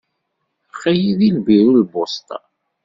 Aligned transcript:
Aql-i 0.75 1.11
deg 1.19 1.29
lbiru 1.37 1.71
n 1.71 1.79
lpusṭa. 1.83 2.39